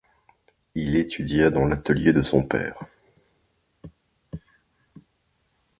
[0.73, 2.79] Il étudia dans l'atelier de son père.